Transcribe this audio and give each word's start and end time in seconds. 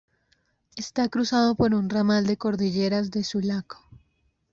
Está 0.77 1.09
cruzado 1.09 1.53
por 1.53 1.75
un 1.75 1.87
ramal 1.87 2.25
de 2.25 2.35
cordilleras 2.35 3.11
de 3.11 3.23
Sulaco. 3.23 3.87